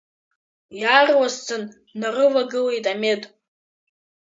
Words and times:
Иаарласӡан 0.81 1.63
днарывагылеит 1.89 2.85
амед. 2.93 3.21